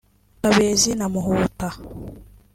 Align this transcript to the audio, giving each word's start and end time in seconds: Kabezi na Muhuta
Kabezi 0.41 0.89
na 0.99 1.05
Muhuta 1.13 1.67